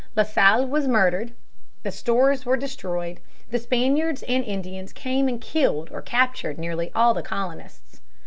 [0.15, 1.31] La Salle was murdered,
[1.83, 3.19] the stores were destroyed,
[3.51, 8.01] the Spaniards and Indians came and killed or captured nearly all the colonists.